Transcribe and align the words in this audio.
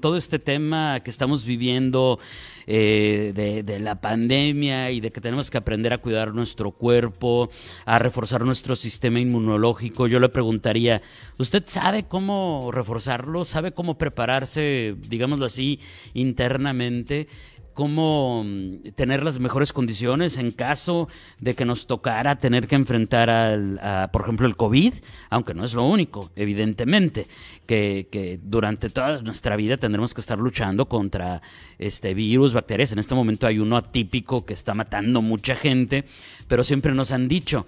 todo 0.00 0.16
este 0.16 0.38
tema 0.38 1.00
que 1.00 1.10
estamos 1.10 1.44
viviendo 1.44 2.18
eh, 2.66 3.32
de, 3.64 3.78
la 3.78 4.00
pandemia 4.00 4.90
y 4.90 5.00
de 5.00 5.12
que 5.12 5.20
tenemos 5.20 5.50
que 5.50 5.58
aprender 5.58 5.92
a 5.92 5.98
cuidar 5.98 6.34
nuestro 6.34 6.72
cuerpo, 6.72 7.50
a 7.84 7.98
reforzar 7.98 8.44
nuestro 8.44 8.74
sistema 8.74 9.20
inmunológico, 9.20 10.08
yo 10.08 10.18
le 10.18 10.28
preguntaría, 10.28 11.02
¿usted 11.38 11.62
sabe 11.66 12.04
cómo 12.04 12.70
reforzarlo? 12.72 13.44
¿Sabe 13.44 13.72
cómo 13.72 13.98
prepararse, 13.98 14.96
digámoslo 14.98 15.44
así, 15.44 15.78
internamente? 16.14 17.28
Cómo 17.76 18.42
mm, 18.42 18.92
tener 18.96 19.22
las 19.22 19.38
mejores 19.38 19.74
condiciones 19.74 20.38
en 20.38 20.50
caso 20.50 21.08
de 21.38 21.54
que 21.54 21.66
nos 21.66 21.86
tocara 21.86 22.36
tener 22.36 22.66
que 22.66 22.74
enfrentar 22.74 23.28
al, 23.28 23.78
a, 23.82 24.08
por 24.10 24.22
ejemplo, 24.22 24.46
el 24.46 24.56
COVID, 24.56 24.94
aunque 25.28 25.52
no 25.52 25.62
es 25.62 25.74
lo 25.74 25.84
único, 25.84 26.30
evidentemente, 26.36 27.28
que, 27.66 28.08
que, 28.10 28.40
durante 28.42 28.88
toda 28.88 29.20
nuestra 29.20 29.56
vida 29.56 29.76
tendremos 29.76 30.14
que 30.14 30.22
estar 30.22 30.38
luchando 30.38 30.86
contra 30.86 31.42
este 31.78 32.14
virus, 32.14 32.54
bacterias. 32.54 32.92
En 32.92 32.98
este 32.98 33.14
momento 33.14 33.46
hay 33.46 33.58
uno 33.58 33.76
atípico 33.76 34.46
que 34.46 34.54
está 34.54 34.72
matando 34.72 35.20
mucha 35.20 35.54
gente, 35.54 36.06
pero 36.48 36.64
siempre 36.64 36.94
nos 36.94 37.12
han 37.12 37.28
dicho, 37.28 37.66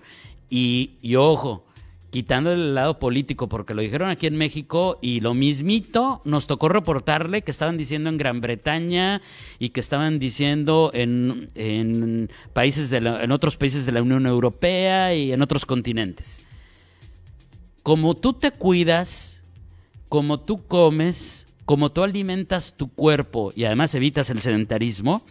y, 0.49 0.93
y 1.03 1.17
ojo, 1.17 1.67
quitando 2.11 2.53
el 2.53 2.75
lado 2.75 2.99
político, 2.99 3.49
porque 3.49 3.75
lo 3.75 3.83
dijeron 3.83 4.09
aquí 4.09 4.27
en 4.27 4.37
México 4.37 4.99
y 5.03 5.21
lo 5.21 5.35
mismito 5.35 6.23
nos 6.25 6.47
tocó 6.47 6.69
reportarle 6.69 7.43
que 7.43 7.51
estaban 7.51 7.77
diciendo 7.77 8.09
en 8.09 8.17
Gran 8.17 8.41
Bretaña 8.41 9.21
y 9.59 9.71
que 9.71 9.81
estaban 9.81 10.19
diciendo 10.19 10.91
en, 10.95 11.49
en 11.55 12.31
países 12.53 12.91
de 12.91 12.99
en 12.99 13.31
otros 13.31 13.57
países 13.57 13.85
de 13.87 13.93
la 13.93 14.03
Unión 14.03 14.27
Europea 14.27 15.15
y 15.15 15.33
en 15.33 15.43
otros 15.43 15.67
continentes. 15.67 16.43
Como 17.83 18.15
tú 18.15 18.33
te 18.33 18.51
cuidas, 18.51 19.45
como 20.09 20.41
tú 20.41 20.67
comes, 20.67 21.47
como 21.65 21.93
tú 21.93 22.03
alimentas 22.03 22.75
tu 22.77 22.89
cuerpo 22.91 23.53
y 23.55 23.65
además 23.65 23.95
evitas 23.95 24.31
el 24.31 24.41
sedentarismo, 24.41 25.25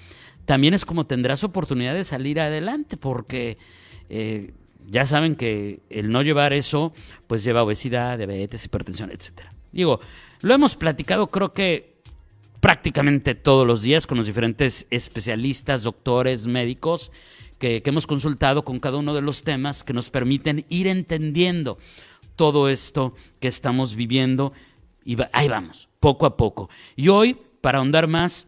también 0.45 0.73
es 0.73 0.85
como 0.85 1.05
tendrás 1.05 1.43
oportunidad 1.43 1.93
de 1.93 2.03
salir 2.03 2.39
adelante, 2.39 2.95
porque 2.95 3.57
eh, 4.09 4.53
ya 4.89 5.05
saben 5.05 5.35
que 5.35 5.81
el 5.89 6.11
no 6.11 6.21
llevar 6.21 6.53
eso, 6.53 6.93
pues 7.27 7.43
lleva 7.43 7.63
obesidad, 7.63 8.17
diabetes, 8.17 8.65
hipertensión, 8.65 9.11
etcétera. 9.11 9.53
Digo, 9.71 9.99
lo 10.41 10.53
hemos 10.53 10.75
platicado 10.75 11.27
creo 11.27 11.53
que 11.53 11.97
prácticamente 12.61 13.35
todos 13.35 13.67
los 13.67 13.81
días 13.81 14.07
con 14.07 14.17
los 14.17 14.25
diferentes 14.25 14.87
especialistas, 14.89 15.83
doctores, 15.83 16.47
médicos, 16.47 17.11
que, 17.59 17.81
que 17.81 17.89
hemos 17.89 18.07
consultado 18.07 18.63
con 18.63 18.79
cada 18.79 18.97
uno 18.97 19.13
de 19.13 19.21
los 19.21 19.43
temas 19.43 19.83
que 19.83 19.93
nos 19.93 20.09
permiten 20.09 20.65
ir 20.69 20.87
entendiendo 20.87 21.77
todo 22.35 22.69
esto 22.69 23.13
que 23.39 23.47
estamos 23.47 23.95
viviendo. 23.95 24.53
Y 25.03 25.17
ahí 25.33 25.47
vamos, 25.47 25.89
poco 25.99 26.25
a 26.25 26.37
poco. 26.37 26.69
Y 26.95 27.09
hoy, 27.09 27.37
para 27.61 27.79
ahondar 27.79 28.07
más, 28.07 28.47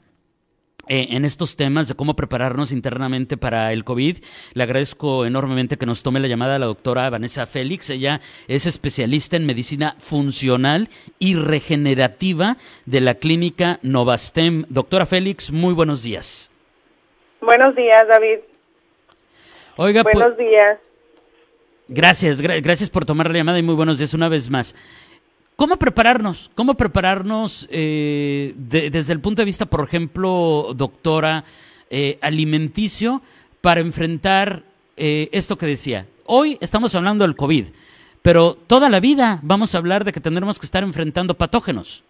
eh, 0.90 1.10
en 1.12 1.24
estos 1.24 1.56
temas 1.56 1.88
de 1.88 1.94
cómo 1.96 2.16
prepararnos 2.16 2.72
internamente 2.72 3.38
para 3.38 3.72
el 3.74 3.84
COVID. 3.84 4.18
Le 4.54 4.64
agradezco 4.64 5.26
enormemente 5.26 5.78
que 5.78 5.86
nos 5.86 6.02
tome 6.02 6.20
la 6.20 6.28
llamada 6.28 6.58
la 6.58 6.66
doctora 6.66 7.10
Vanessa 7.12 7.46
Félix. 7.46 7.92
Ella 7.92 8.22
es 8.48 8.66
especialista 8.66 9.38
en 9.38 9.46
medicina 9.46 9.96
funcional 10.00 10.90
y 11.20 11.36
regenerativa 11.36 12.58
de 12.86 13.02
la 13.02 13.14
clínica 13.16 13.78
Novastem. 13.84 14.66
Doctora 14.70 15.06
Félix, 15.06 15.52
muy 15.52 15.76
buenos 15.76 16.02
días. 16.02 16.50
Buenos 17.40 17.76
días, 17.76 18.08
David. 18.08 18.40
Oiga, 19.78 20.02
buenos 20.02 20.36
días. 20.38 20.80
Gracias, 21.88 22.42
gracias 22.42 22.90
por 22.90 23.06
tomar 23.06 23.30
la 23.30 23.38
llamada 23.38 23.60
y 23.60 23.64
muy 23.64 23.76
buenos 23.76 24.00
días 24.00 24.14
una 24.16 24.28
vez 24.28 24.50
más. 24.50 24.76
¿Cómo 25.60 25.76
prepararnos? 25.76 26.50
¿Cómo 26.56 26.76
prepararnos 26.76 27.68
eh, 27.70 28.54
desde 28.56 29.12
el 29.12 29.20
punto 29.20 29.42
de 29.42 29.46
vista, 29.46 29.66
por 29.66 29.84
ejemplo, 29.84 30.68
doctora, 30.74 31.44
eh, 31.90 32.18
alimenticio, 32.22 33.22
para 33.60 33.82
enfrentar 33.82 34.64
eh, 34.96 35.28
esto 35.34 35.58
que 35.58 35.66
decía? 35.66 36.06
Hoy 36.26 36.58
estamos 36.62 36.96
hablando 36.96 37.26
del 37.26 37.36
COVID, 37.36 37.66
pero 38.22 38.56
toda 38.56 38.88
la 38.88 39.02
vida 39.02 39.42
vamos 39.44 39.76
a 39.76 39.80
hablar 39.80 40.06
de 40.06 40.14
que 40.14 40.22
tendremos 40.22 40.58
que 40.60 40.66
estar 40.66 40.82
enfrentando 40.82 41.34
patógenos. 41.34 42.06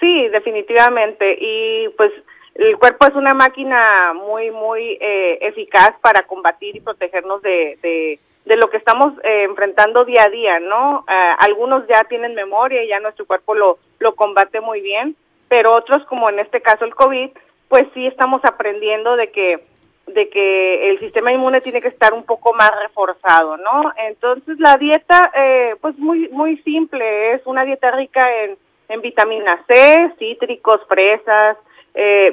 Sí, 0.00 0.26
definitivamente. 0.26 1.38
Y 1.40 1.90
pues 1.90 2.10
el 2.56 2.76
cuerpo 2.76 3.06
es 3.06 3.14
una 3.14 3.34
máquina 3.34 4.12
muy, 4.14 4.50
muy 4.50 4.98
eficaz 5.00 5.92
para 6.00 6.26
combatir 6.26 6.74
y 6.74 6.80
protegernos 6.80 7.40
de 7.42 7.78
de 7.84 8.18
lo 8.54 8.70
que 8.70 8.76
estamos 8.76 9.12
eh, 9.24 9.42
enfrentando 9.42 10.04
día 10.04 10.22
a 10.24 10.30
día, 10.30 10.60
¿no? 10.60 11.04
Eh, 11.08 11.30
algunos 11.38 11.84
ya 11.88 12.04
tienen 12.04 12.34
memoria 12.34 12.84
y 12.84 12.88
ya 12.88 13.00
nuestro 13.00 13.26
cuerpo 13.26 13.56
lo, 13.56 13.78
lo 13.98 14.14
combate 14.14 14.60
muy 14.60 14.80
bien, 14.80 15.16
pero 15.48 15.74
otros, 15.74 16.04
como 16.04 16.30
en 16.30 16.38
este 16.38 16.62
caso 16.62 16.84
el 16.84 16.94
COVID, 16.94 17.30
pues 17.68 17.88
sí 17.92 18.06
estamos 18.06 18.44
aprendiendo 18.44 19.16
de 19.16 19.30
que 19.32 19.64
de 20.06 20.28
que 20.28 20.88
el 20.88 21.00
sistema 21.00 21.32
inmune 21.32 21.60
tiene 21.62 21.82
que 21.82 21.88
estar 21.88 22.14
un 22.14 22.22
poco 22.22 22.54
más 22.54 22.70
reforzado, 22.80 23.56
¿no? 23.56 23.92
Entonces 23.96 24.60
la 24.60 24.76
dieta, 24.76 25.32
eh, 25.34 25.74
pues 25.80 25.98
muy 25.98 26.28
muy 26.28 26.58
simple, 26.58 27.32
es 27.32 27.44
una 27.44 27.64
dieta 27.64 27.90
rica 27.90 28.32
en, 28.44 28.56
en 28.88 29.00
vitamina 29.00 29.64
C, 29.66 30.12
cítricos, 30.20 30.80
fresas, 30.86 31.56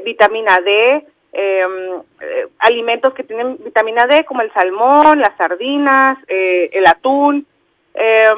vitamina 0.06 0.59
D, 0.59 1.03
Em, 1.35 1.99
eh, 2.21 2.47
alimentos 2.59 3.11
que 3.16 3.23
tienen 3.23 3.57
vitamina 3.57 4.05
D 4.05 4.23
como 4.23 4.44
el 4.44 4.53
salmón, 4.53 5.19
las 5.19 5.35
sardinas, 5.35 6.19
eh, 6.27 6.69
el 6.73 6.85
atún 6.85 7.47
eh, 7.95 8.29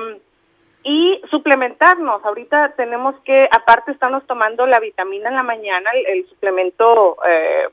y 0.84 1.20
suplementarnos. 1.30 2.24
Ahorita 2.24 2.74
tenemos 2.78 3.16
que, 3.26 3.50
aparte 3.52 3.92
estamos 3.92 4.26
tomando 4.28 4.66
la 4.66 4.80
vitamina 4.80 5.28
en 5.28 5.36
la 5.36 5.44
mañana, 5.44 5.90
el, 6.08 6.26
suplemento 6.30 7.18
eh, 7.28 7.68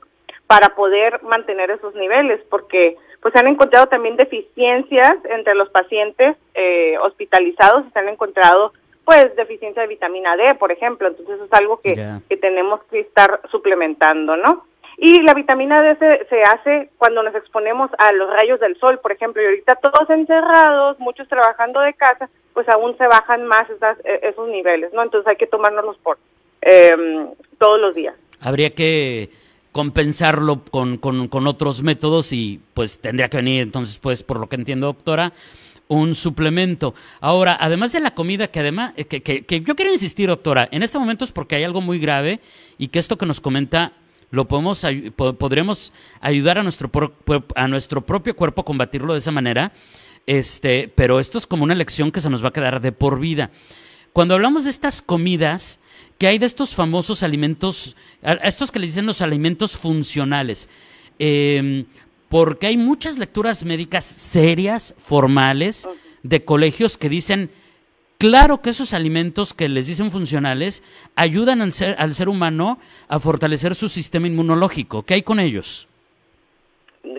para 0.45 0.75
poder 0.75 1.23
mantener 1.23 1.71
esos 1.71 1.95
niveles, 1.95 2.41
porque 2.49 2.97
pues 3.21 3.31
se 3.33 3.39
han 3.39 3.47
encontrado 3.47 3.87
también 3.87 4.17
deficiencias 4.17 5.15
entre 5.23 5.55
los 5.55 5.69
pacientes 5.69 6.35
eh, 6.53 6.97
hospitalizados, 6.97 7.85
se 7.93 7.99
han 7.99 8.09
encontrado 8.09 8.73
pues 9.05 9.33
deficiencia 9.37 9.83
de 9.83 9.87
vitamina 9.87 10.35
D, 10.35 10.55
por 10.55 10.71
ejemplo, 10.71 11.07
entonces 11.07 11.35
eso 11.35 11.45
es 11.45 11.53
algo 11.53 11.79
que, 11.79 11.93
que 12.27 12.37
tenemos 12.37 12.83
que 12.85 13.01
estar 13.01 13.41
suplementando, 13.51 14.35
¿no? 14.35 14.65
Y 14.97 15.21
la 15.21 15.33
vitamina 15.33 15.81
D 15.81 15.97
se, 15.97 16.43
hace 16.43 16.89
cuando 16.97 17.23
nos 17.23 17.33
exponemos 17.35 17.89
a 17.97 18.11
los 18.13 18.29
rayos 18.29 18.59
del 18.59 18.77
sol, 18.79 18.99
por 18.99 19.11
ejemplo, 19.11 19.41
y 19.41 19.45
ahorita 19.45 19.75
todos 19.75 20.09
encerrados, 20.09 20.99
muchos 20.99 21.27
trabajando 21.27 21.79
de 21.79 21.93
casa, 21.93 22.29
pues 22.53 22.69
aún 22.69 22.95
se 22.97 23.07
bajan 23.07 23.45
más 23.45 23.65
e, 23.69 24.19
esos 24.23 24.47
niveles, 24.49 24.93
¿no? 24.93 25.01
Entonces 25.01 25.27
hay 25.27 25.35
que 25.35 25.47
tomárnoslos 25.47 25.97
por 25.97 26.19
em, 26.61 27.29
todos 27.57 27.81
los 27.81 27.95
días. 27.95 28.15
Habría 28.39 28.69
que 28.71 29.29
compensarlo 29.71 30.61
con, 30.69 30.97
con, 30.97 31.47
otros 31.47 31.81
métodos 31.81 32.31
y 32.31 32.61
pues 32.75 32.99
tendría 32.99 33.29
que 33.29 33.37
venir 33.37 33.63
entonces, 33.63 33.97
pues, 33.97 34.21
por 34.21 34.39
lo 34.39 34.47
que 34.47 34.55
entiendo, 34.55 34.85
doctora, 34.85 35.33
un 35.87 36.13
suplemento. 36.13 36.93
Ahora, 37.19 37.57
además 37.59 37.91
de 37.91 37.99
la 37.99 38.13
comida, 38.13 38.47
que 38.47 38.59
además, 38.59 38.93
que, 38.93 39.23
que, 39.23 39.43
que, 39.43 39.61
yo 39.61 39.75
quiero 39.75 39.91
insistir, 39.91 40.29
doctora, 40.29 40.69
en 40.71 40.83
este 40.83 40.99
momento 40.99 41.25
es 41.25 41.31
porque 41.31 41.55
hay 41.55 41.63
algo 41.63 41.81
muy 41.81 41.97
grave 41.97 42.39
y 42.77 42.89
que 42.89 42.99
esto 42.99 43.17
que 43.17 43.25
nos 43.25 43.41
comenta 43.41 43.93
lo 44.33 44.47
podemos 44.47 44.83
podremos 45.15 45.93
ayudar 46.19 46.57
a 46.57 46.63
nuestro 46.63 46.89
a 47.55 47.67
nuestro 47.67 48.03
propio 48.03 48.35
cuerpo 48.35 48.61
a 48.61 48.65
combatirlo 48.65 49.13
de 49.13 49.19
esa 49.19 49.31
manera 49.31 49.71
este 50.25 50.91
pero 50.95 51.19
esto 51.19 51.37
es 51.37 51.45
como 51.45 51.63
una 51.63 51.75
lección 51.75 52.11
que 52.11 52.19
se 52.19 52.31
nos 52.31 52.43
va 52.43 52.47
a 52.47 52.53
quedar 52.53 52.81
de 52.81 52.91
por 52.91 53.19
vida. 53.19 53.51
Cuando 54.11 54.33
hablamos 54.33 54.63
de 54.63 54.71
estas 54.71 55.03
comidas 55.03 55.79
que 56.17 56.25
hay 56.25 56.39
de 56.39 56.47
estos 56.47 56.73
famosos 56.73 57.21
alimentos 57.21 57.95
a 58.23 58.33
estos 58.33 58.71
que 58.71 58.79
le 58.79 58.87
dicen 58.87 59.05
los 59.05 59.21
alimentos 59.21 59.77
funcionales 59.77 60.67
em, 61.19 61.85
porque 62.27 62.65
hay 62.65 62.77
muchas 62.77 63.19
lecturas 63.19 63.63
médicas 63.63 64.03
serias 64.03 64.95
formales 64.97 65.87
de 66.23 66.43
colegios 66.43 66.97
que 66.97 67.07
dicen 67.07 67.51
Claro 68.23 68.61
que 68.61 68.69
esos 68.69 68.93
alimentos 68.93 69.53
que 69.53 69.67
les 69.67 69.85
dicen 69.85 70.09
funcionales 70.09 70.81
ayudan 71.17 71.61
al 71.61 71.73
ser, 71.73 71.97
al 71.99 72.13
ser 72.13 72.29
humano 72.29 72.77
a 73.09 73.19
fortalecer 73.19 73.75
su 73.75 73.89
sistema 73.89 74.27
inmunológico. 74.27 75.03
¿Qué 75.03 75.15
hay 75.15 75.23
con 75.23 75.41
ellos? 75.41 75.89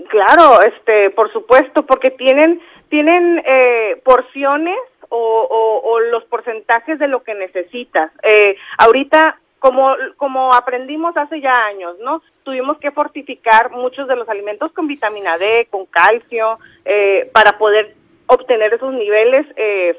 Claro, 0.08 0.62
este, 0.62 1.10
por 1.10 1.30
supuesto, 1.30 1.84
porque 1.84 2.10
tienen, 2.10 2.58
tienen 2.88 3.42
eh, 3.44 4.00
porciones 4.02 4.78
o, 5.10 6.00
los 6.10 6.24
porcentajes 6.24 6.98
de 6.98 7.08
lo 7.08 7.22
que 7.22 7.34
necesitas. 7.34 8.10
Eh, 8.22 8.56
ahorita, 8.78 9.38
como, 9.58 9.94
como 10.16 10.54
aprendimos 10.54 11.14
hace 11.18 11.42
ya 11.42 11.66
años, 11.66 11.96
¿no? 12.02 12.22
Tuvimos 12.44 12.78
que 12.78 12.92
fortificar 12.92 13.70
muchos 13.72 14.08
de 14.08 14.16
los 14.16 14.26
alimentos 14.30 14.72
con 14.72 14.86
vitamina 14.86 15.36
D, 15.36 15.68
con 15.68 15.84
calcio, 15.84 16.58
eh, 16.86 17.28
para 17.34 17.58
poder 17.58 17.94
obtener 18.26 18.72
esos 18.72 18.94
niveles 18.94 19.46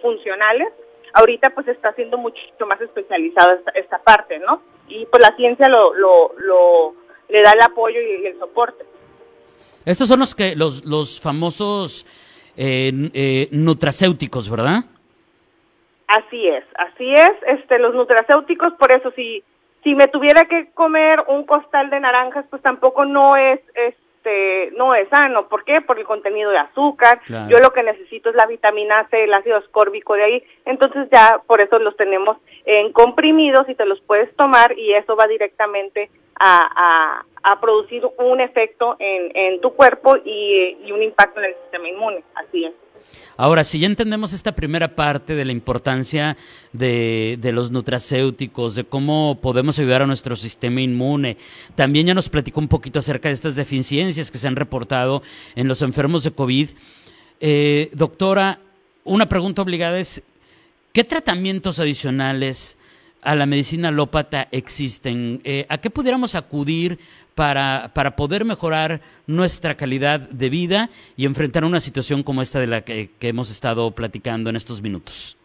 funcionales 0.02 0.70
ahorita 1.14 1.52
pues 1.52 1.68
está 1.68 1.94
siendo 1.94 2.18
mucho 2.18 2.40
más 2.68 2.80
especializada 2.82 3.60
esta, 3.74 4.00
parte, 4.00 4.40
¿no? 4.40 4.62
y 4.88 5.06
pues 5.06 5.22
la 5.22 5.36
ciencia 5.36 5.68
lo, 5.68 5.94
lo, 5.94 6.34
lo 6.38 6.96
le 7.30 7.42
da 7.42 7.52
el 7.52 7.62
apoyo 7.62 8.00
y 8.00 8.28
el 8.28 8.38
soporte. 8.38 8.86
Estos 9.86 10.08
son 10.08 10.20
los 10.20 10.36
que 10.36 10.56
los, 10.56 10.86
los 10.86 11.22
famosos 11.22 12.06
eh, 12.58 12.92
eh, 13.14 13.48
nutracéuticos, 13.52 14.50
¿verdad? 14.50 14.84
Así 16.08 16.48
es, 16.48 16.64
así 16.78 17.14
es. 17.14 17.32
Este, 17.48 17.80
los 17.80 17.96
nutracéuticos, 17.96 18.74
por 18.74 18.92
eso 18.92 19.12
si 19.16 19.44
si 19.86 19.94
me 19.94 20.08
tuviera 20.08 20.46
que 20.46 20.72
comer 20.74 21.24
un 21.28 21.46
costal 21.46 21.92
de 21.92 22.00
naranjas, 22.00 22.44
pues 22.50 22.60
tampoco 22.64 23.06
no 23.06 23.38
es 23.38 23.60
este 24.26 24.76
no 24.76 24.96
es 24.96 25.08
sano. 25.10 25.48
¿Por 25.48 25.64
qué? 25.64 25.82
Por 25.82 26.00
el 26.00 26.06
contenido 26.06 26.52
de 26.52 26.58
azúcar. 26.58 27.22
Yo 27.28 27.60
lo 27.60 27.72
que 27.72 27.84
necesito 27.84 28.30
es 28.30 28.36
la 28.36 28.46
vitamina 28.46 29.08
C, 29.10 29.24
el 29.24 29.34
ácido 29.34 29.58
ascórbico 29.58 30.16
de 30.16 30.24
ahí. 30.24 30.44
Entonces 30.66 31.08
ya 31.12 31.42
por 31.46 31.62
eso 31.62 31.80
los 31.80 31.96
tenemos 31.96 32.38
en 32.66 32.92
comprimidos 32.92 33.70
y 33.70 33.76
te 33.76 33.86
los 33.86 34.02
puedes 34.02 34.34
tomar 34.36 34.78
y 34.78 34.94
eso 34.94 35.16
va 35.16 35.28
directamente 35.28 36.10
a, 36.40 37.24
a, 37.44 37.62
producir 37.62 38.04
un 38.18 38.42
efecto 38.42 38.98
en, 39.00 39.32
en 39.34 39.62
tu 39.62 39.74
cuerpo 39.74 40.18
y, 40.18 40.78
y 40.84 40.92
un 40.92 41.02
impacto 41.02 41.40
en 41.40 41.46
el 41.46 41.56
sistema 41.56 41.88
inmune. 41.88 42.24
Así 42.36 42.66
es. 42.66 42.74
Ahora, 43.38 43.66
si 43.66 43.80
ya 43.80 43.88
entendemos 43.88 44.32
esta 44.32 44.56
primera 44.56 44.96
parte 44.96 45.36
de 45.36 45.44
la 45.44 45.52
importancia 45.52 46.38
de, 46.72 47.38
de, 47.42 47.52
los 47.52 47.70
nutracéuticos, 47.70 48.76
de 48.76 48.86
cómo 48.86 49.40
podemos 49.42 49.78
ayudar 49.78 50.02
a 50.02 50.08
nuestro 50.08 50.38
sistema 50.38 50.80
inmune, 50.80 51.36
también 51.76 52.08
ya 52.08 52.14
nos 52.14 52.30
platicó 52.30 52.62
un 52.62 52.70
poquito 52.70 53.00
acerca 53.00 53.28
de 53.28 53.34
estas 53.34 53.58
deficiencias 53.58 54.32
que 54.32 54.38
se 54.38 54.48
han 54.48 54.56
reportado 54.56 55.22
en 55.56 55.68
los 55.68 55.82
enfermos 55.82 56.24
de 56.24 56.32
COVID. 56.32 56.70
Eh, 57.42 57.90
doctora, 57.94 58.62
una 59.04 59.28
pregunta 59.28 59.62
obligada 59.62 60.00
es, 60.00 60.24
¿qué 60.94 61.04
tratamientos 61.04 61.80
adicionales 61.80 62.78
a 63.26 63.36
la 63.36 63.46
medicina 63.46 63.90
alópata 63.90 64.48
existen? 64.52 65.42
Eh, 65.44 65.66
¿A 65.68 65.80
qué 65.80 65.90
pudiéramos 65.90 66.36
acudir 66.36 66.98
para, 67.34 67.92
para 67.94 68.16
poder 68.16 68.46
mejorar 68.46 69.02
nuestra 69.28 69.76
calidad 69.76 70.20
de 70.20 70.50
vida 70.50 70.90
y 71.18 71.26
enfrentar 71.26 71.66
una 71.66 71.80
situación 71.80 72.24
como 72.24 72.42
esta 72.42 72.60
de 72.60 72.68
la 72.68 72.82
que, 72.82 73.10
hemos 73.22 73.52
estado 73.52 73.92
platicando 73.92 74.50
en 74.50 74.56
estos 74.56 74.82
minutos? 74.82 75.38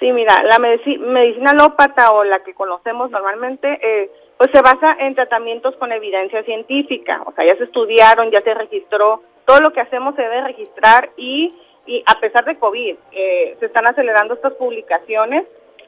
Sí, 0.00 0.12
mira, 0.12 0.42
la 0.42 0.58
medicina 0.58 1.52
alópata 1.52 2.10
o 2.10 2.24
la 2.24 2.42
que 2.42 2.52
conocemos 2.52 3.10
normalmente, 3.10 3.78
eh, 3.80 4.10
pues 4.36 4.50
se 4.52 4.60
basa 4.60 4.96
en 4.98 5.14
tratamientos 5.14 5.76
con 5.76 5.92
evidencia 5.92 6.42
científica, 6.42 7.22
o 7.24 7.32
sea, 7.32 7.46
ya 7.46 7.56
se 7.56 7.64
estudiaron, 7.64 8.30
ya 8.30 8.40
se 8.40 8.52
registró, 8.52 9.22
todo 9.46 9.60
lo 9.60 9.72
que 9.72 9.80
hacemos 9.80 10.14
se 10.16 10.22
debe 10.22 10.42
registrar 10.42 11.10
y, 11.16 11.54
y 11.86 12.02
a 12.06 12.18
pesar 12.18 12.44
de 12.44 12.58
COVID, 12.58 12.96
eh, 13.12 13.56
se 13.60 13.66
están 13.66 13.86
acelerando 13.86 14.34
estas 14.34 14.54
publicaciones 14.54 15.44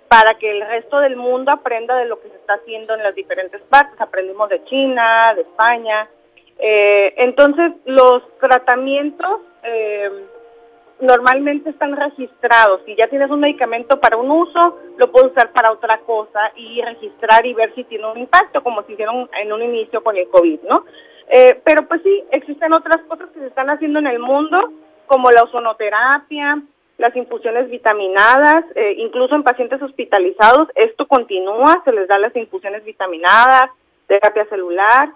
para 0.09 0.35
que 0.35 0.51
el 0.51 0.67
resto 0.67 1.01
del 1.01 1.17
mundo 1.17 1.51
aprenda 1.51 1.97
de 1.97 2.07
lo 2.07 2.21
que 2.21 2.29
se 2.29 2.37
está 2.37 2.55
haciendo 2.55 2.95
en 2.95 3.03
las 3.03 3.15
diferentes 3.15 3.61
partes. 3.63 4.01
Aprendimos 4.01 4.49
de 4.49 4.65
China, 4.65 5.33
de 5.35 5.43
España. 5.43 6.09
Eh, 6.59 7.15
entonces, 7.19 7.73
los 7.85 8.23
tratamientos 8.39 9.41
eh, 9.63 10.11
normalmente 11.01 11.71
están 11.71 11.97
registrados. 11.97 12.81
Si 12.87 12.95
ya 12.97 13.09
tienes 13.09 13.31
un 13.31 13.41
medicamento 13.41 14.01
para 14.01 14.17
un 14.17 14.31
uso, 14.31 14.79
lo 14.97 15.11
puedes 15.11 15.33
usar 15.33 15.53
para 15.53 15.73
otra 15.73 15.99
cosa 15.99 16.53
y 16.57 16.81
registrar 16.83 17.45
y 17.45 17.55
ver 17.55 17.75
si 17.75 17.85
tiene 17.85 18.07
un 18.07 18.19
impacto, 18.19 18.63
como 18.63 18.83
se 18.85 18.93
hicieron 18.93 19.29
en 19.41 19.53
un 19.53 19.63
inicio 19.63 20.03
con 20.03 20.17
el 20.17 20.29
COVID, 20.29 20.61
¿no? 20.69 20.85
Eh, 21.29 21.61
pero 21.65 21.87
pues 21.89 22.03
sí, 22.03 22.25
existen 22.31 22.73
otras 22.73 23.03
cosas 23.09 23.29
que 23.31 23.41
se 23.41 23.47
están 23.47 23.69
haciendo 23.69 23.99
en 23.99 24.07
el 24.07 24.21
mundo, 24.21 24.73
como 25.07 25.31
la 25.31 25.43
ozonoterapia, 25.43 26.63
las 26.99 27.15
infusiones 27.15 27.71
vitaminadas, 27.71 28.65
eh, 28.75 28.95
incluso 28.99 29.35
en 29.35 29.43
pacientes 29.43 29.83
hospitalizados, 29.83 30.69
esto 30.75 31.07
continúa, 31.07 31.83
se 31.85 31.93
les 31.93 32.09
da 32.09 32.19
las 32.19 32.35
infusiones 32.35 32.85
vitaminadas, 32.85 33.71
terapia 34.07 34.47
celular 34.47 35.11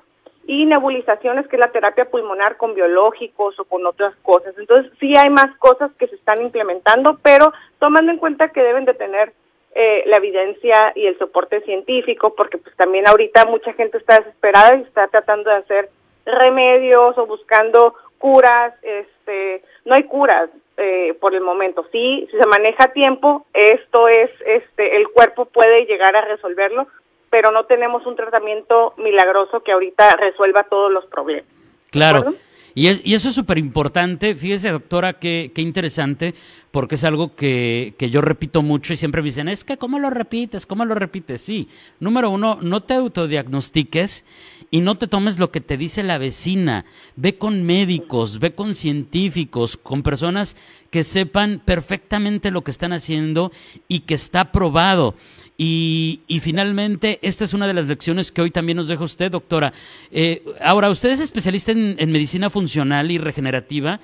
y 0.46 0.66
nebulizaciones, 0.66 1.46
que 1.48 1.56
es 1.56 1.60
la 1.60 1.72
terapia 1.72 2.10
pulmonar 2.10 2.56
con 2.56 2.74
biológicos 2.74 3.58
o 3.58 3.64
con 3.64 3.86
otras 3.86 4.14
cosas. 4.22 4.54
Entonces, 4.58 4.92
sí 5.00 5.16
hay 5.16 5.30
más 5.30 5.56
cosas 5.58 5.90
que 5.98 6.08
se 6.08 6.16
están 6.16 6.42
implementando, 6.42 7.18
pero 7.22 7.52
tomando 7.78 8.10
en 8.10 8.18
cuenta 8.18 8.48
que 8.48 8.62
deben 8.62 8.84
de 8.84 8.94
tener 8.94 9.32
eh, 9.74 10.02
la 10.06 10.16
evidencia 10.16 10.92
y 10.96 11.06
el 11.06 11.16
soporte 11.18 11.60
científico, 11.60 12.34
porque 12.34 12.58
pues 12.58 12.74
también 12.76 13.06
ahorita 13.08 13.44
mucha 13.44 13.72
gente 13.72 13.98
está 13.98 14.18
desesperada 14.18 14.76
y 14.76 14.82
está 14.82 15.06
tratando 15.08 15.48
de 15.48 15.56
hacer 15.56 15.90
remedios 16.26 17.16
o 17.16 17.26
buscando 17.26 17.94
curas, 18.18 18.74
este, 18.82 19.62
no 19.84 19.94
hay 19.94 20.02
curas, 20.04 20.50
eh, 20.80 21.14
por 21.20 21.34
el 21.34 21.42
momento. 21.42 21.86
Sí, 21.92 22.26
si 22.30 22.36
se 22.38 22.46
maneja 22.46 22.84
a 22.84 22.92
tiempo, 22.92 23.46
esto 23.52 24.08
es, 24.08 24.30
este, 24.46 24.96
el 24.96 25.08
cuerpo 25.08 25.44
puede 25.44 25.84
llegar 25.84 26.16
a 26.16 26.22
resolverlo, 26.22 26.86
pero 27.28 27.50
no 27.50 27.66
tenemos 27.66 28.06
un 28.06 28.16
tratamiento 28.16 28.94
milagroso 28.96 29.62
que 29.62 29.72
ahorita 29.72 30.16
resuelva 30.16 30.64
todos 30.64 30.90
los 30.90 31.04
problemas. 31.06 31.44
Claro. 31.90 32.32
Y, 32.74 32.88
y, 33.10 33.14
eso 33.14 33.28
es 33.28 33.34
súper 33.34 33.58
importante. 33.58 34.34
Fíjese, 34.34 34.70
doctora, 34.70 35.14
qué, 35.14 35.52
qué 35.54 35.62
interesante, 35.62 36.34
porque 36.70 36.94
es 36.94 37.04
algo 37.04 37.34
que, 37.34 37.94
que, 37.98 38.10
yo 38.10 38.20
repito 38.20 38.62
mucho 38.62 38.92
y 38.92 38.96
siempre 38.96 39.22
me 39.22 39.26
dicen, 39.26 39.48
es 39.48 39.64
que, 39.64 39.76
¿cómo 39.76 39.98
lo 39.98 40.10
repites? 40.10 40.66
¿Cómo 40.66 40.84
lo 40.84 40.94
repites? 40.94 41.40
Sí. 41.40 41.68
Número 41.98 42.30
uno, 42.30 42.58
no 42.62 42.82
te 42.82 42.94
autodiagnostiques 42.94 44.24
y 44.70 44.80
no 44.80 44.96
te 44.96 45.08
tomes 45.08 45.38
lo 45.38 45.50
que 45.50 45.60
te 45.60 45.76
dice 45.76 46.02
la 46.02 46.18
vecina. 46.18 46.84
Ve 47.16 47.36
con 47.36 47.64
médicos, 47.64 48.38
ve 48.38 48.54
con 48.54 48.74
científicos, 48.74 49.76
con 49.76 50.02
personas 50.02 50.56
que 50.90 51.02
sepan 51.02 51.60
perfectamente 51.64 52.50
lo 52.50 52.62
que 52.62 52.70
están 52.70 52.92
haciendo 52.92 53.50
y 53.88 54.00
que 54.00 54.14
está 54.14 54.52
probado. 54.52 55.16
Y, 55.62 56.40
finalmente, 56.40 57.18
esta 57.20 57.44
es 57.44 57.52
una 57.52 57.66
de 57.66 57.74
las 57.74 57.86
lecciones 57.86 58.32
que 58.32 58.40
hoy 58.40 58.50
también 58.50 58.76
nos 58.76 58.88
deja 58.88 59.04
usted, 59.04 59.30
doctora. 59.30 59.74
Eh, 60.10 60.42
ahora, 60.62 60.88
usted 60.88 61.10
es 61.10 61.20
especialista 61.20 61.72
en, 61.72 62.10
medicina 62.10 62.48
funcional 62.48 63.10
y 63.10 63.18
regenerativa. 63.18 64.00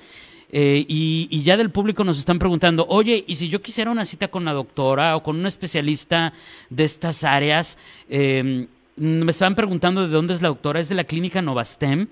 Eh, 0.51 0.85
y, 0.87 1.41
ya 1.41 1.57
del 1.57 1.71
público 1.71 2.03
nos 2.03 2.19
están 2.19 2.37
preguntando, 2.37 2.85
oye, 2.87 3.23
y 3.25 3.37
si 3.37 3.49
yo 3.49 3.59
quisiera 3.63 3.89
una 3.89 4.05
cita 4.05 4.27
con 4.27 4.45
la 4.45 4.53
doctora 4.53 5.15
o 5.15 5.23
con 5.23 5.35
un 5.35 5.47
especialista 5.47 6.31
de 6.69 6.83
estas 6.83 7.23
áreas, 7.23 7.79
eh, 8.07 8.67
me 8.95 9.31
estaban 9.31 9.55
preguntando 9.55 10.03
de 10.03 10.13
dónde 10.13 10.33
es 10.33 10.43
la 10.43 10.49
doctora, 10.49 10.79
es 10.79 10.89
de 10.89 10.95
la 10.95 11.05
clínica 11.05 11.41
Novastem. 11.41 12.07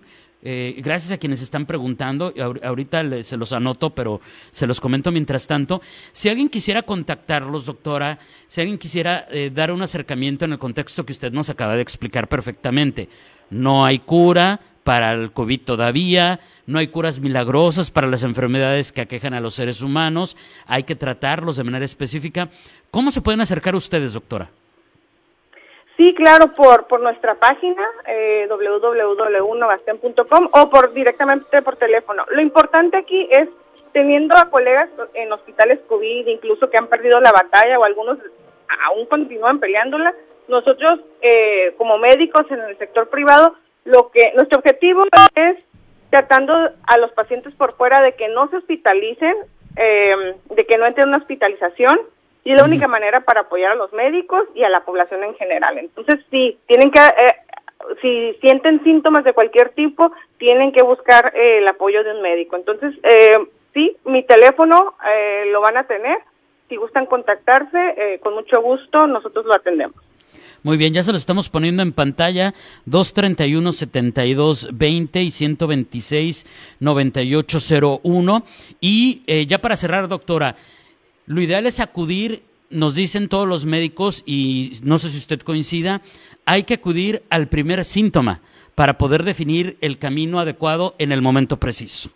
Eh, 0.47 0.75
gracias 0.77 1.11
a 1.11 1.17
quienes 1.17 1.41
están 1.41 1.65
preguntando, 1.65 2.31
ahorita 2.61 3.23
se 3.23 3.35
los 3.35 3.51
anoto, 3.51 3.89
pero 3.95 4.21
se 4.51 4.67
los 4.67 4.79
comento 4.79 5.11
mientras 5.11 5.47
tanto. 5.47 5.81
Si 6.11 6.29
alguien 6.29 6.49
quisiera 6.49 6.83
contactarlos, 6.83 7.65
doctora, 7.65 8.19
si 8.47 8.61
alguien 8.61 8.77
quisiera 8.77 9.25
eh, 9.31 9.49
dar 9.51 9.71
un 9.71 9.81
acercamiento 9.81 10.45
en 10.45 10.51
el 10.51 10.59
contexto 10.59 11.03
que 11.03 11.13
usted 11.13 11.33
nos 11.33 11.49
acaba 11.49 11.75
de 11.75 11.81
explicar 11.81 12.27
perfectamente, 12.27 13.09
no 13.49 13.85
hay 13.85 13.97
cura 13.97 14.61
para 14.83 15.13
el 15.13 15.31
COVID 15.31 15.61
todavía, 15.61 16.39
no 16.67 16.77
hay 16.77 16.89
curas 16.89 17.19
milagrosas 17.19 17.89
para 17.89 18.05
las 18.05 18.21
enfermedades 18.21 18.91
que 18.91 19.01
aquejan 19.01 19.33
a 19.33 19.39
los 19.39 19.55
seres 19.55 19.81
humanos, 19.81 20.37
hay 20.67 20.83
que 20.83 20.95
tratarlos 20.95 21.57
de 21.57 21.63
manera 21.63 21.85
específica. 21.85 22.51
¿Cómo 22.91 23.09
se 23.09 23.21
pueden 23.21 23.41
acercar 23.41 23.75
ustedes, 23.75 24.13
doctora? 24.13 24.51
Sí, 25.97 26.13
claro, 26.13 26.53
por, 26.53 26.87
por 26.87 26.99
nuestra 26.99 27.35
página 27.35 27.83
eh, 28.05 28.47
o 30.51 30.69
por 30.69 30.93
directamente 30.93 31.61
por 31.61 31.77
teléfono. 31.77 32.25
Lo 32.29 32.41
importante 32.41 32.97
aquí 32.97 33.27
es 33.31 33.47
teniendo 33.93 34.35
a 34.35 34.49
colegas 34.49 34.89
en 35.13 35.31
hospitales 35.31 35.79
COVID, 35.87 36.27
incluso 36.27 36.69
que 36.69 36.77
han 36.77 36.87
perdido 36.87 37.21
la 37.21 37.31
batalla 37.31 37.79
o 37.79 37.85
algunos 37.85 38.17
aún 38.83 39.05
continúan 39.05 39.59
peleándola, 39.59 40.13
nosotros 40.47 40.99
eh, 41.21 41.73
como 41.77 41.97
médicos 41.97 42.45
en 42.49 42.59
el 42.59 42.77
sector 42.77 43.09
privado, 43.09 43.55
lo 43.85 44.09
que 44.11 44.33
nuestro 44.35 44.59
objetivo 44.59 45.05
es 45.35 45.63
tratando 46.09 46.53
a 46.87 46.97
los 46.97 47.11
pacientes 47.11 47.53
por 47.55 47.73
fuera 47.75 48.01
de 48.01 48.13
que 48.13 48.27
no 48.27 48.49
se 48.49 48.57
hospitalicen, 48.57 49.35
eh, 49.77 50.35
de 50.49 50.65
que 50.65 50.77
no 50.77 50.85
entren 50.85 51.03
en 51.03 51.09
una 51.09 51.17
hospitalización 51.19 51.99
y 52.45 52.51
es 52.51 52.57
la 52.57 52.65
única 52.65 52.87
manera 52.87 53.21
para 53.21 53.41
apoyar 53.41 53.71
a 53.71 53.75
los 53.75 53.91
médicos 53.91 54.43
y 54.53 54.63
a 54.63 54.69
la 54.69 54.85
población 54.85 55.23
en 55.23 55.33
general. 55.35 55.79
Entonces, 55.79 56.19
sí, 56.29 56.59
tienen 56.67 56.91
que, 56.91 56.99
eh, 56.99 57.35
si 58.01 58.33
sienten 58.39 58.83
síntomas 58.83 59.23
de 59.23 59.33
cualquier 59.33 59.69
tipo, 59.69 60.11
tienen 60.37 60.71
que 60.71 60.83
buscar 60.83 61.33
eh, 61.35 61.57
el 61.57 61.67
apoyo 61.67 62.03
de 62.03 62.11
un 62.11 62.21
médico. 62.21 62.55
Entonces, 62.55 62.93
eh, 63.01 63.39
sí, 63.73 63.97
mi 64.05 64.21
teléfono 64.23 64.93
eh, 65.11 65.45
lo 65.51 65.59
van 65.61 65.77
a 65.77 65.85
tener. 65.85 66.19
Si 66.69 66.75
gustan 66.77 67.07
contactarse, 67.07 68.19
con 68.23 68.33
mucho 68.33 68.59
gusto, 68.59 69.05
nosotros 69.05 69.45
lo 69.45 69.55
atendemos. 69.55 69.95
Muy 70.63 70.77
bien, 70.77 70.95
ya 70.95 71.03
se 71.03 71.11
lo 71.11 71.17
estamos 71.17 71.47
poniendo 71.47 71.83
en 71.83 71.93
pantalla, 71.93 72.55
231-7220 72.87 75.21
y 75.21 75.29
126-9801. 76.81 78.43
Y 78.81 79.45
ya 79.45 79.59
para 79.59 79.75
cerrar, 79.75 80.07
doctora, 80.07 80.55
lo 81.27 81.41
ideal 81.41 81.65
es 81.65 81.79
acudir, 81.79 82.41
nos 82.69 82.95
dicen 82.95 83.29
todos 83.29 83.47
los 83.47 83.65
médicos, 83.65 84.23
y 84.25 84.71
no 84.83 84.97
sé 84.97 85.09
si 85.09 85.17
usted 85.17 85.39
coincida, 85.41 86.01
hay 86.45 86.63
que 86.63 86.75
acudir 86.75 87.23
al 87.29 87.47
primer 87.47 87.83
síntoma 87.83 88.41
para 88.75 88.97
poder 88.97 89.23
definir 89.23 89.77
el 89.81 89.97
camino 89.97 90.39
adecuado 90.39 90.95
en 90.99 91.11
el 91.11 91.21
momento 91.21 91.57
preciso. 91.57 92.09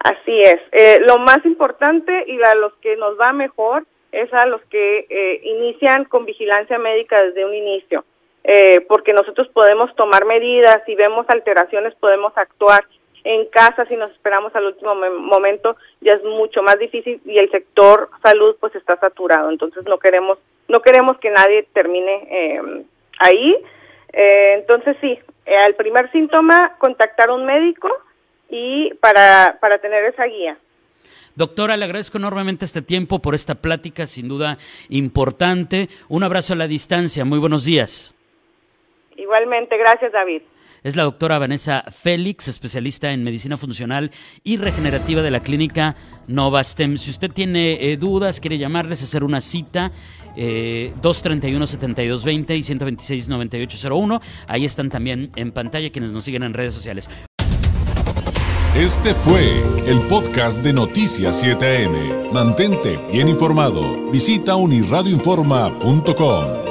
Así 0.00 0.42
es. 0.42 0.60
Eh, 0.72 1.00
lo 1.06 1.18
más 1.18 1.44
importante 1.44 2.24
y 2.26 2.40
a 2.42 2.54
los 2.54 2.72
que 2.74 2.96
nos 2.96 3.18
va 3.18 3.32
mejor 3.32 3.84
es 4.12 4.32
a 4.32 4.46
los 4.46 4.62
que 4.66 5.06
eh, 5.08 5.40
inician 5.44 6.04
con 6.04 6.24
vigilancia 6.24 6.78
médica 6.78 7.22
desde 7.22 7.44
un 7.44 7.54
inicio, 7.54 8.04
eh, 8.44 8.80
porque 8.88 9.12
nosotros 9.12 9.48
podemos 9.48 9.94
tomar 9.96 10.24
medidas, 10.24 10.82
si 10.86 10.94
vemos 10.94 11.26
alteraciones 11.28 11.94
podemos 11.96 12.32
actuar 12.36 12.86
en 13.24 13.46
casa 13.46 13.84
si 13.86 13.96
nos 13.96 14.10
esperamos 14.12 14.54
al 14.54 14.66
último 14.66 14.94
momento 14.94 15.76
ya 16.00 16.12
es 16.12 16.24
mucho 16.24 16.62
más 16.62 16.78
difícil 16.78 17.20
y 17.24 17.38
el 17.38 17.50
sector 17.50 18.10
salud 18.22 18.56
pues 18.60 18.74
está 18.74 18.96
saturado 18.96 19.50
entonces 19.50 19.84
no 19.84 19.98
queremos 19.98 20.38
no 20.68 20.82
queremos 20.82 21.18
que 21.18 21.30
nadie 21.30 21.66
termine 21.72 22.28
eh, 22.30 22.84
ahí 23.18 23.56
eh, 24.12 24.54
entonces 24.58 24.96
sí 25.00 25.18
al 25.64 25.74
primer 25.74 26.10
síntoma 26.12 26.76
contactar 26.78 27.30
a 27.30 27.34
un 27.34 27.46
médico 27.46 27.90
y 28.50 28.94
para 28.94 29.58
para 29.60 29.78
tener 29.78 30.04
esa 30.04 30.24
guía 30.24 30.56
Doctora, 31.38 31.76
le 31.76 31.84
agradezco 31.84 32.18
enormemente 32.18 32.64
este 32.64 32.82
tiempo 32.82 33.20
por 33.20 33.32
esta 33.32 33.54
plática, 33.54 34.08
sin 34.08 34.26
duda 34.26 34.58
importante. 34.88 35.88
Un 36.08 36.24
abrazo 36.24 36.54
a 36.54 36.56
la 36.56 36.66
distancia. 36.66 37.24
Muy 37.24 37.38
buenos 37.38 37.64
días. 37.64 38.12
Igualmente, 39.14 39.76
gracias 39.76 40.10
David. 40.10 40.42
Es 40.82 40.96
la 40.96 41.04
doctora 41.04 41.38
Vanessa 41.38 41.84
Félix, 41.90 42.48
especialista 42.48 43.12
en 43.12 43.22
medicina 43.24 43.56
funcional 43.56 44.10
y 44.44 44.56
regenerativa 44.56 45.22
de 45.22 45.30
la 45.30 45.40
clínica 45.40 45.96
Novastem. 46.26 46.98
Si 46.98 47.10
usted 47.10 47.30
tiene 47.30 47.78
eh, 47.80 47.96
dudas, 47.96 48.40
quiere 48.40 48.58
llamarles, 48.58 49.02
hacer 49.02 49.24
una 49.24 49.40
cita, 49.40 49.90
eh, 50.36 50.92
231-7220 51.02 52.56
y 52.56 52.62
126-9801. 52.62 54.20
Ahí 54.46 54.64
están 54.64 54.88
también 54.88 55.30
en 55.36 55.52
pantalla 55.52 55.90
quienes 55.90 56.12
nos 56.12 56.24
siguen 56.24 56.44
en 56.44 56.54
redes 56.54 56.72
sociales. 56.74 57.10
Este 58.76 59.14
fue 59.14 59.60
el 59.88 60.00
podcast 60.02 60.62
de 60.62 60.72
Noticias 60.72 61.42
7am. 61.42 62.30
Mantente 62.32 63.00
bien 63.10 63.26
informado. 63.28 64.08
Visita 64.12 64.54
unirradioinforma.com. 64.54 66.67